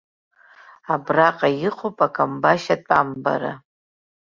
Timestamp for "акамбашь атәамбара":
2.05-3.53